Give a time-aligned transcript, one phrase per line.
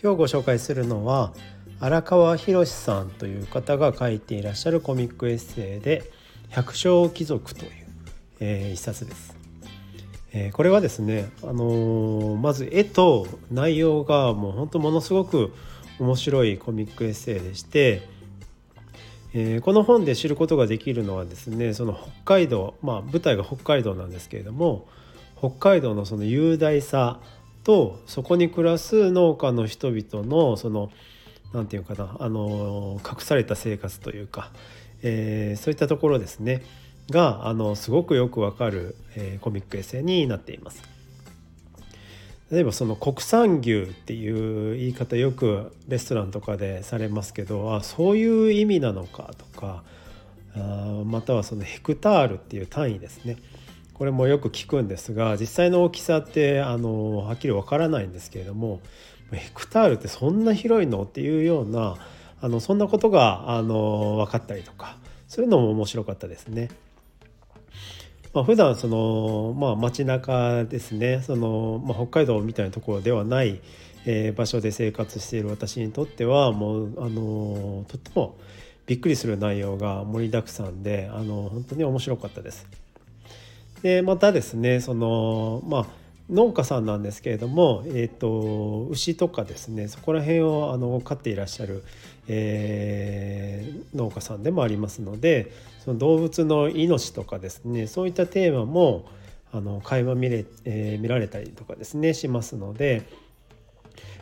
[0.00, 1.32] 今日ご紹介するのは
[1.80, 6.04] 荒川博さんという方が書いていらっしゃるコミックエッセイで
[6.50, 7.70] 「百姓貴族」という、
[8.38, 9.36] えー、一冊です。
[10.32, 15.52] えー、これはですね、あのー、まず絵と内容がもう本当ものすごく
[15.98, 18.06] 面白いコミックエッセイでして、
[19.34, 24.86] えー、この本で知ることができるのはですねその北海道まあ舞台が北海道なんですけれども
[25.36, 27.18] 北海道のその雄大さ
[27.64, 30.90] とそこに暮らす農家の人々のその
[31.52, 34.50] 何て言うかなあの隠された生活というか、
[35.02, 36.62] えー、そういったところですね
[37.10, 40.82] があのすごくよくわかる、えー、コミックエッセイになっています。
[42.50, 49.82] 例えばその国産牛っていう言い方よくレストランとかでされますけどあそういう意味なのかとか
[50.56, 53.36] あまたはそのヘクタールっていう単位ですね
[53.98, 58.80] これもよく聞くんですが実際の大きさってあのはっきりわからないんですけれども
[59.32, 61.02] ヘクタールってそんな広いの？
[61.02, 61.96] っていうような
[62.40, 66.70] あのそんなことがあの分かったりとかそういうのも面白かったですね。
[68.32, 73.60] まあ、普段その、まあ、街中ですねその、まあ、北海道みたいなところではない、
[74.06, 78.36] え、場所で生活している私にとってはもうあのとっても
[78.86, 82.66] びっくりする内容が盛りだくさんであの本当に面白かったです。
[83.82, 85.86] でまたですねそのまあ
[86.30, 91.82] 農家さんなんですけれども、えーと、牛とかですねそこら辺をあの飼っていらっしゃる、
[92.28, 95.50] えー、農家さんでもありますので
[95.82, 99.06] その動物の命とかですねそういったテーマも
[99.52, 103.08] あの垣間見れ、えー、見られたりとかですねしますので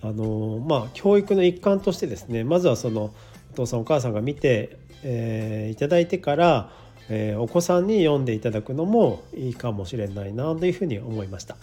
[0.00, 3.10] あのまあ教育の一環としてですねまずはその
[3.52, 6.70] お父さんお母さんが見て、えー、いただいてから
[7.10, 11.56] えー、お子さんに読んでいただくのもいいかもしれないなというふうに思いました。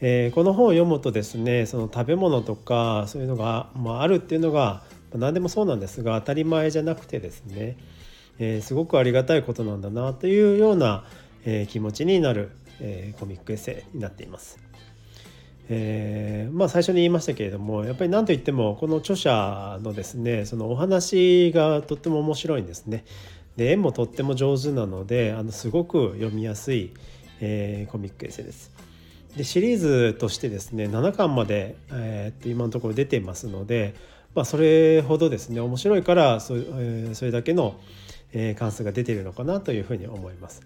[0.00, 4.82] えー、この本を読むとですねその食べ物とかそういうのが、まあ、あるっていうのが
[5.14, 7.78] 何でもそうなんですが当たり前じゃなくてですね、
[8.38, 11.04] えー、すごくありがたいことなんだなというような、
[11.44, 14.58] えー、気持ちになる、えー、コミックエッセイになっています。
[15.68, 23.04] えー、まあ最初に言いましたけれどもやっぱり何といってもこの著者のですねそのお話がとっても面白いんですね。
[23.56, 26.92] で絵もとっても上手なのであのすごく読みやすい、
[27.40, 28.70] えー、コミックエッセイです。
[29.36, 33.94] でシリーズとしてですね7巻まで、えー、今のところ出ていますので、
[34.34, 37.78] まあ、それほどですね面白いからそ,、え、それだけの、
[38.32, 40.62] え、関数が出ているのかなというふうに思います。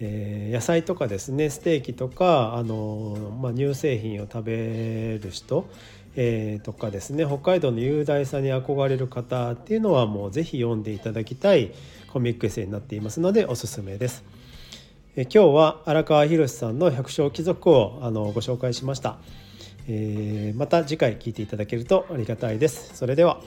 [0.00, 5.68] えー、野菜とかですねステーキとかあの、まあ、乳製品を食べる人、
[6.16, 11.72] えー、とかですね北海道の雄大さに憧れる方っていうのはもう是非読んでいただきたい
[12.12, 14.24] コミックエッセイになっていますのでおすすめです。
[15.16, 19.18] え今日は荒川博さんの百姓貴族をあのご紹介しました、
[19.88, 22.96] えー、また次回聞いていただけるとありがたいです。
[22.96, 23.40] それでは。